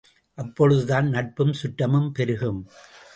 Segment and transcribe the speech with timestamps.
[0.37, 2.67] அப்பொழுதுதான் நட்பும் சுற்றமும் பெருகும்.